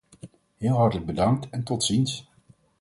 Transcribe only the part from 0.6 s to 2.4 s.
hartelijk bedankt en tot ziens.